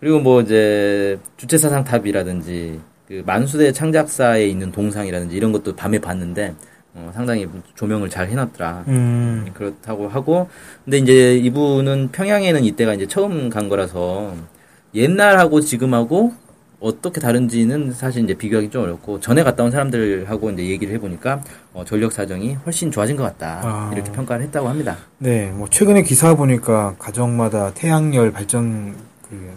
그리고 0.00 0.20
뭐 0.20 0.40
이제 0.40 1.18
주체사상 1.36 1.84
탑이라든지 1.84 2.80
그 3.08 3.22
만수대 3.26 3.72
창작사에 3.72 4.46
있는 4.46 4.72
동상이라든지 4.72 5.36
이런 5.36 5.52
것도 5.52 5.76
밤에 5.76 5.98
봤는데 5.98 6.54
어, 6.94 7.10
상당히 7.14 7.48
조명을 7.74 8.10
잘 8.10 8.28
해놨더라. 8.28 8.84
음. 8.88 9.50
그렇다고 9.54 10.08
하고 10.08 10.48
근데 10.84 10.98
이제 10.98 11.36
이분은 11.36 12.10
평양에는 12.12 12.64
이때가 12.64 12.94
이제 12.94 13.06
처음 13.06 13.48
간 13.48 13.68
거라서 13.68 14.34
옛날하고 14.94 15.60
지금하고 15.60 16.34
어떻게 16.82 17.20
다른지는 17.20 17.92
사실 17.92 18.24
이제 18.24 18.34
비교하기 18.34 18.70
좀 18.70 18.82
어렵고 18.82 19.20
전에 19.20 19.44
갔다 19.44 19.62
온 19.62 19.70
사람들하고 19.70 20.50
이제 20.50 20.66
얘기를 20.66 20.92
해보니까 20.94 21.40
어, 21.72 21.84
전력 21.84 22.12
사정이 22.12 22.54
훨씬 22.66 22.90
좋아진 22.90 23.16
것 23.16 23.22
같다 23.22 23.60
아. 23.62 23.90
이렇게 23.94 24.10
평가를 24.10 24.44
했다고 24.46 24.68
합니다. 24.68 24.96
네, 25.18 25.50
뭐 25.52 25.68
최근에 25.70 26.02
기사 26.02 26.34
보니까 26.34 26.96
가정마다 26.98 27.72
태양열 27.72 28.32
발전 28.32 28.96
그 29.30 29.52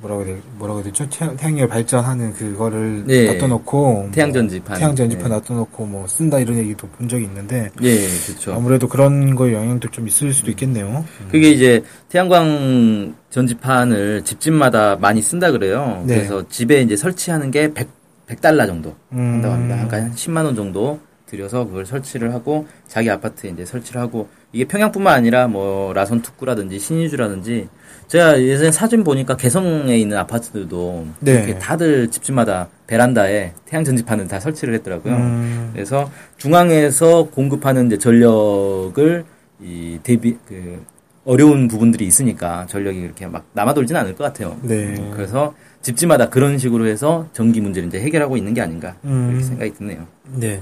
뭐라고 0.00 0.24
해야 0.24 0.34
돼, 0.34 0.42
뭐라고 0.58 0.80
해야 0.80 0.84
되죠? 0.84 1.08
태양, 1.10 1.36
태양 1.36 1.58
열 1.58 1.68
발전하는 1.68 2.32
그거를 2.32 3.04
네. 3.06 3.32
놔둬놓고 3.32 4.10
태양 4.12 4.30
뭐 4.30 4.38
전지판. 4.38 4.78
태양 4.78 4.96
전지판 4.96 5.24
네. 5.24 5.28
놔둬놓고 5.30 5.86
뭐 5.86 6.06
쓴다 6.06 6.38
이런 6.38 6.56
얘기도 6.58 6.88
본 6.88 7.08
적이 7.08 7.24
있는데 7.24 7.70
예, 7.82 7.96
그렇죠. 8.26 8.54
아무래도 8.54 8.88
그런 8.88 9.34
거에 9.34 9.52
영향도 9.52 9.90
좀 9.90 10.08
있을 10.08 10.32
수도 10.32 10.50
있겠네요. 10.50 11.04
그게 11.30 11.50
이제 11.50 11.82
태양광 12.08 13.14
전지판을 13.30 14.22
집집마다 14.24 14.96
많이 14.96 15.20
쓴다 15.20 15.50
그래요. 15.50 16.02
네. 16.06 16.16
그래서 16.16 16.48
집에 16.48 16.80
이제 16.80 16.96
설치하는 16.96 17.50
게 17.50 17.72
100, 17.72 17.88
100달러 18.26 18.66
정도 18.66 18.96
음. 19.12 19.34
한다고 19.34 19.54
합니다. 19.54 19.74
그러니까 19.86 19.96
한 19.96 20.14
10만 20.14 20.44
원 20.44 20.54
정도 20.56 20.98
들여서 21.26 21.66
그걸 21.66 21.86
설치를 21.86 22.34
하고 22.34 22.66
자기 22.88 23.08
아파트에 23.10 23.50
이제 23.50 23.64
설치를 23.64 24.00
하고 24.00 24.28
이게 24.52 24.64
평양뿐만 24.64 25.14
아니라 25.14 25.46
뭐 25.46 25.92
라선 25.92 26.22
특구라든지 26.22 26.78
신의주라든지 26.78 27.68
제가 28.10 28.42
예전에 28.42 28.72
사진 28.72 29.04
보니까 29.04 29.36
개성에 29.36 29.96
있는 29.96 30.16
아파트들도 30.16 31.06
네. 31.20 31.32
이렇게 31.32 31.58
다들 31.60 32.10
집집마다 32.10 32.66
베란다에 32.88 33.52
태양 33.66 33.84
전지판을 33.84 34.26
다 34.26 34.40
설치를 34.40 34.74
했더라고요. 34.74 35.14
음. 35.14 35.70
그래서 35.72 36.10
중앙에서 36.36 37.28
공급하는 37.28 37.86
이제 37.86 37.98
전력을 37.98 39.24
이 39.62 40.00
대비 40.02 40.36
그 40.48 40.84
어려운 41.24 41.68
부분들이 41.68 42.04
있으니까 42.04 42.66
전력이 42.66 42.98
이렇게 42.98 43.28
막 43.28 43.44
남아 43.52 43.74
돌지는 43.74 44.00
않을 44.00 44.16
것 44.16 44.24
같아요. 44.24 44.58
네. 44.62 44.96
그래서 45.14 45.54
집집마다 45.80 46.30
그런 46.30 46.58
식으로 46.58 46.88
해서 46.88 47.28
전기 47.32 47.60
문제를 47.60 47.86
이제 47.86 48.00
해결하고 48.00 48.36
있는 48.36 48.54
게 48.54 48.60
아닌가 48.60 48.96
음. 49.04 49.28
이렇게 49.30 49.44
생각이 49.44 49.74
드네요. 49.74 50.04
네. 50.34 50.60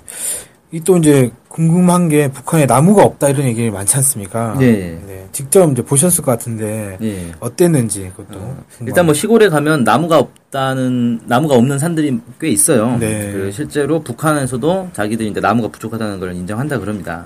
이 0.71 0.81
또 0.81 0.99
이제 0.99 1.31
궁금한 1.49 2.09
게 2.09 2.31
북한에 2.31 2.67
나무가 2.67 3.03
없다 3.03 3.31
이런 3.31 3.47
얘기 3.47 3.71
많지 3.71 3.97
않습니까? 3.97 4.55
네. 4.59 5.01
네. 5.07 5.27
직접 5.33 5.71
이제 5.73 5.83
보셨을 5.83 6.23
것 6.23 6.31
같은데 6.33 6.99
예. 7.01 7.33
어땠는지 7.41 8.13
그것도 8.15 8.39
어. 8.39 8.57
일단 8.87 9.07
뭐 9.07 9.15
시골에 9.15 9.49
가면 9.49 9.83
나무가 9.85 10.19
없다는 10.19 11.23
나무가 11.25 11.55
없는 11.55 11.79
산들이 11.79 12.21
꽤 12.39 12.49
있어요. 12.49 12.97
네. 12.99 13.33
그리고 13.33 13.51
실제로 13.51 14.01
북한에서도 14.01 14.91
자기들이 14.93 15.31
이제 15.31 15.41
나무가 15.41 15.69
부족하다는 15.69 16.21
걸 16.21 16.35
인정한다 16.35 16.79
그럽니다. 16.79 17.25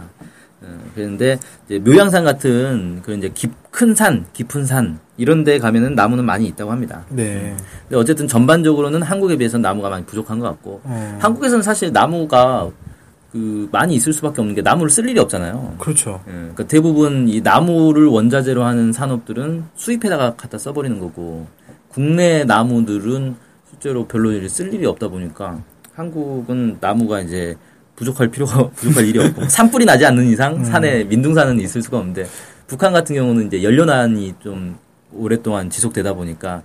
어, 0.63 0.67
그런데 0.95 1.39
이제 1.67 1.81
묘양산 1.81 2.25
같은 2.25 3.01
그런 3.03 3.19
이제 3.19 3.29
깊, 3.35 3.51
큰 3.73 3.93
산, 3.97 4.25
깊은 4.33 4.67
산 4.67 5.01
이런 5.17 5.43
데 5.43 5.59
가면은 5.59 5.97
나무는 5.97 6.25
많이 6.25 6.47
있다고 6.47 6.71
합니다. 6.71 7.05
네. 7.09 7.57
근데 7.89 7.97
어쨌든 7.97 8.29
전반적으로는 8.29 9.03
한국에 9.03 9.37
비해서 9.37 9.59
나무가 9.59 9.89
많이 9.89 10.05
부족한 10.07 10.39
것 10.39 10.47
같고 10.47 10.81
어. 10.85 11.19
한국에서는 11.21 11.63
사실 11.65 11.93
나무가 11.93 12.71
그 13.33 13.67
많이 13.73 13.95
있을 13.95 14.13
수밖에 14.13 14.43
없는 14.43 14.55
게 14.55 14.61
나무를 14.61 14.91
쓸 14.91 15.09
일이 15.09 15.19
없잖아요. 15.19 15.77
그렇죠. 15.79 16.21
예, 16.29 16.33
그러니까 16.33 16.67
대부분 16.67 17.29
이 17.29 17.41
나무를 17.41 18.07
원자재로 18.07 18.63
하는 18.63 18.93
산업들은 18.93 19.65
수입해다가 19.75 20.37
갖다 20.37 20.59
써버리는 20.59 20.99
거고 21.01 21.47
국내 21.89 22.45
나무들은 22.45 23.35
실제로 23.71 24.07
별로 24.07 24.47
쓸 24.49 24.73
일이 24.75 24.85
없다 24.85 25.09
보니까 25.09 25.63
한국은 25.95 26.77
나무가 26.79 27.21
이제 27.21 27.57
부족할 27.97 28.29
필요가 28.29 28.69
부족할 28.77 29.07
일이 29.07 29.19
없고 29.19 29.49
산불이 29.49 29.87
나지 29.87 30.05
않는 30.05 30.27
이상 30.27 30.63
산에 30.63 31.05
민둥산은 31.05 31.59
있을 31.61 31.83
수가 31.83 31.99
없는데 31.99 32.27
북한 32.67 32.93
같은 32.93 33.17
경우는 33.17 33.47
이제 33.47 33.63
연료난이 33.63 34.35
좀 34.43 34.77
오랫동안 35.11 35.71
지속되다 35.71 36.13
보니까 36.13 36.63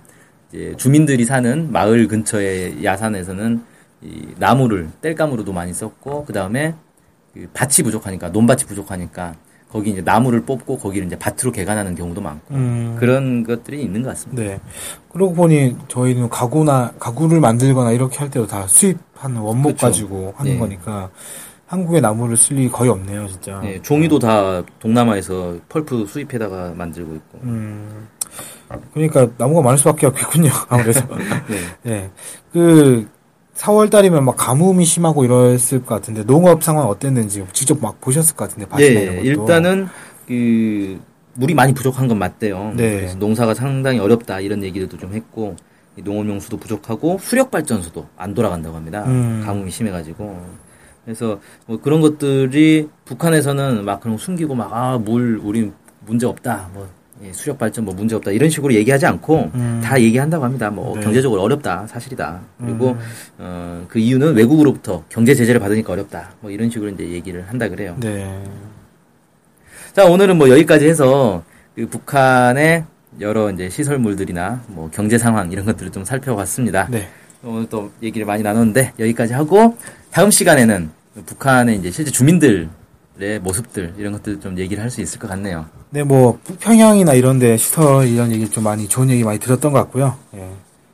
이제 0.52 0.74
주민들이 0.76 1.24
사는 1.24 1.72
마을 1.72 2.08
근처의 2.08 2.84
야산에서는 2.84 3.62
이 4.02 4.28
나무를 4.36 4.90
땔감으로도 5.00 5.52
많이 5.52 5.72
썼고 5.72 6.24
그 6.24 6.32
다음에 6.32 6.74
그 7.34 7.48
밭이 7.52 7.84
부족하니까 7.84 8.28
논밭이 8.28 8.64
부족하니까 8.64 9.34
거기 9.70 9.90
이제 9.90 10.00
나무를 10.00 10.42
뽑고 10.42 10.78
거기를 10.78 11.06
이제 11.06 11.18
밭으로 11.18 11.52
개간하는 11.52 11.94
경우도 11.94 12.20
많고 12.20 12.54
음. 12.54 12.96
그런 12.98 13.44
것들이 13.44 13.82
있는 13.82 14.02
것 14.02 14.10
같습니다. 14.10 14.42
네. 14.42 14.60
그러고 15.12 15.34
보니 15.34 15.76
저희는 15.88 16.30
가구나 16.30 16.92
가구를 16.98 17.40
만들거나 17.40 17.92
이렇게 17.92 18.18
할 18.18 18.30
때도 18.30 18.46
다 18.46 18.66
수입하는 18.66 19.40
원목 19.40 19.72
그쵸. 19.72 19.86
가지고 19.86 20.32
하는 20.36 20.52
네. 20.52 20.58
거니까 20.58 21.10
한국에 21.66 22.00
나무를 22.00 22.36
쓸 22.36 22.58
일이 22.58 22.70
거의 22.70 22.90
없네요, 22.90 23.28
진짜. 23.28 23.60
네, 23.60 23.80
종이도 23.82 24.18
다 24.18 24.62
동남아에서 24.78 25.58
펄프 25.68 26.06
수입해다가 26.06 26.72
만들고 26.74 27.14
있고. 27.14 27.38
음. 27.42 28.08
그러니까 28.94 29.28
나무가 29.36 29.60
많을 29.60 29.76
수밖에 29.76 30.06
없겠군요. 30.06 30.50
아무래도. 30.68 31.00
네. 31.48 31.60
네. 31.82 32.10
그 32.52 33.06
4월 33.58 33.90
달이면 33.90 34.24
막 34.24 34.36
가뭄이 34.36 34.84
심하고 34.84 35.24
이랬을 35.24 35.84
것 35.84 35.86
같은데 35.86 36.24
농업 36.24 36.62
상황 36.62 36.86
어땠는지 36.86 37.44
직접 37.52 37.80
막 37.82 38.00
보셨을 38.00 38.36
것 38.36 38.48
같은데 38.48 38.68
밭이나 38.68 39.00
이런 39.00 39.14
예, 39.14 39.34
것도. 39.34 39.42
일단은 39.42 39.88
그 40.26 41.00
물이 41.34 41.54
많이 41.54 41.74
부족한 41.74 42.06
건 42.08 42.18
맞대요. 42.18 42.72
네. 42.76 42.96
그래서 42.96 43.18
농사가 43.18 43.54
상당히 43.54 43.98
어렵다 43.98 44.40
이런 44.40 44.62
얘기들도 44.62 44.96
좀 44.98 45.12
했고 45.14 45.56
이 45.96 46.02
농업용수도 46.02 46.56
부족하고 46.56 47.18
수력 47.20 47.50
발전소도 47.50 48.06
안 48.16 48.34
돌아간다고 48.34 48.76
합니다. 48.76 49.04
음. 49.06 49.42
가뭄이 49.44 49.70
심해가지고. 49.70 50.40
그래서 51.04 51.40
뭐 51.66 51.80
그런 51.80 52.00
것들이 52.00 52.88
북한에서는 53.06 53.84
막 53.84 54.00
그런 54.00 54.16
거 54.16 54.22
숨기고 54.22 54.54
막 54.54 54.72
아 54.72 54.98
물 54.98 55.40
우리 55.42 55.72
문제 56.06 56.26
없다 56.26 56.68
뭐 56.74 56.84
예, 56.84 56.88
수력 57.32 57.58
발전 57.58 57.84
뭐 57.84 57.94
문제 57.94 58.14
없다 58.14 58.30
이런 58.30 58.48
식으로 58.48 58.72
얘기하지 58.74 59.06
않고 59.06 59.50
음. 59.54 59.80
다 59.82 60.00
얘기한다고 60.00 60.44
합니다. 60.44 60.70
뭐 60.70 60.96
네. 60.96 61.02
경제적으로 61.02 61.42
어렵다 61.42 61.86
사실이다. 61.86 62.40
그리고 62.60 62.90
음. 62.90 62.98
어, 63.38 63.84
그 63.88 63.98
이유는 63.98 64.34
외국으로부터 64.34 65.04
경제 65.08 65.34
제재를 65.34 65.60
받으니까 65.60 65.92
어렵다. 65.92 66.30
뭐 66.40 66.50
이런 66.50 66.70
식으로 66.70 66.90
이제 66.90 67.08
얘기를 67.08 67.44
한다 67.48 67.68
그래요. 67.68 67.96
네. 67.98 68.42
자, 69.92 70.04
오늘은 70.04 70.38
뭐 70.38 70.48
여기까지 70.48 70.86
해서 70.86 71.42
그 71.74 71.86
북한의 71.86 72.84
여러 73.20 73.50
이제 73.50 73.68
시설물들이나 73.68 74.62
뭐 74.68 74.90
경제 74.92 75.18
상황 75.18 75.50
이런 75.50 75.64
것들을 75.64 75.90
좀 75.90 76.04
살펴봤습니다. 76.04 76.88
네. 76.90 77.08
오늘 77.42 77.68
또 77.68 77.90
얘기를 78.02 78.26
많이 78.26 78.42
나눴는데 78.42 78.92
여기까지 78.98 79.32
하고 79.32 79.76
다음 80.10 80.30
시간에는 80.30 80.90
북한의 81.26 81.78
이제 81.78 81.90
실제 81.90 82.10
주민들 82.10 82.68
의 83.20 83.40
모습들 83.40 83.94
이런 83.98 84.12
것들 84.12 84.40
좀 84.40 84.56
얘기를 84.58 84.82
할 84.82 84.90
수 84.90 85.00
있을 85.00 85.18
것 85.18 85.28
같네요. 85.28 85.66
네, 85.90 86.02
뭐 86.04 86.38
북평양이나 86.44 87.14
이런데 87.14 87.56
시설 87.56 88.06
이런 88.06 88.30
얘기 88.32 88.48
좀 88.48 88.64
많이 88.64 88.88
좋은 88.88 89.10
얘기 89.10 89.24
많이 89.24 89.38
들었던 89.38 89.72
것 89.72 89.78
같고요. 89.80 90.16
예. 90.36 90.48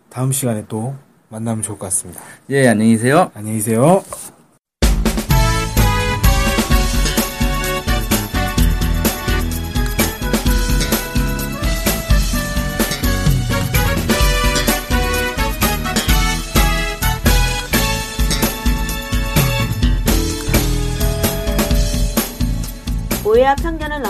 다음 0.08 0.32
시간에 0.32 0.64
또 0.68 0.94
만나면 1.28 1.62
좋을 1.62 1.78
것 1.78 1.86
같습니다. 1.86 2.20
예, 2.50 2.68
안녕히 2.68 2.92
계세요. 2.92 3.30
안녕히 3.34 3.58
계세요. 3.58 4.02